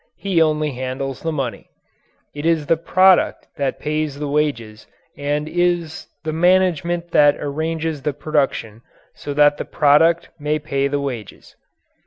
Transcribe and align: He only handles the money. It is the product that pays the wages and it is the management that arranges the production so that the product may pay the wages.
He 0.17 0.41
only 0.41 0.71
handles 0.71 1.21
the 1.21 1.31
money. 1.31 1.69
It 2.33 2.43
is 2.43 2.65
the 2.65 2.75
product 2.75 3.47
that 3.57 3.77
pays 3.79 4.17
the 4.17 4.27
wages 4.27 4.87
and 5.15 5.47
it 5.47 5.55
is 5.55 6.07
the 6.23 6.33
management 6.33 7.11
that 7.11 7.37
arranges 7.37 8.01
the 8.01 8.11
production 8.13 8.81
so 9.13 9.35
that 9.35 9.57
the 9.57 9.65
product 9.65 10.29
may 10.39 10.57
pay 10.57 10.87
the 10.87 10.99
wages. 10.99 11.55